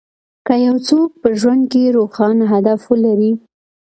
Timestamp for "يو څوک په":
0.67-1.29